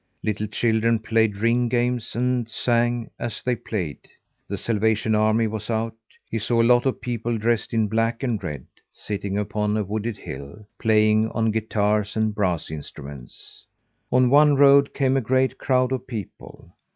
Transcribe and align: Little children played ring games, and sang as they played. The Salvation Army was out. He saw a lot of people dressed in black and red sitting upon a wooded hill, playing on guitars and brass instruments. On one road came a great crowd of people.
Little 0.23 0.47
children 0.47 0.97
played 0.97 1.37
ring 1.37 1.69
games, 1.69 2.15
and 2.15 2.49
sang 2.49 3.11
as 3.19 3.43
they 3.43 3.55
played. 3.55 4.09
The 4.49 4.57
Salvation 4.57 5.13
Army 5.13 5.45
was 5.45 5.69
out. 5.69 5.93
He 6.31 6.39
saw 6.39 6.59
a 6.59 6.63
lot 6.65 6.87
of 6.87 6.99
people 6.99 7.37
dressed 7.37 7.71
in 7.71 7.87
black 7.87 8.23
and 8.23 8.43
red 8.43 8.65
sitting 8.89 9.37
upon 9.37 9.77
a 9.77 9.83
wooded 9.83 10.17
hill, 10.17 10.65
playing 10.79 11.29
on 11.29 11.51
guitars 11.51 12.15
and 12.17 12.33
brass 12.33 12.71
instruments. 12.71 13.67
On 14.11 14.31
one 14.31 14.55
road 14.55 14.91
came 14.95 15.15
a 15.15 15.21
great 15.21 15.59
crowd 15.59 15.91
of 15.91 16.07
people. 16.07 16.71